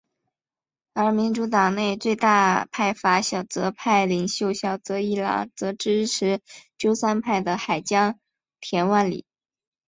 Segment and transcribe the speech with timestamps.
[0.93, 6.41] 而民主党内最大派阀小泽派领袖小泽一郎则支持
[6.75, 8.17] 鸠山派的海江
[8.59, 9.27] 田万里。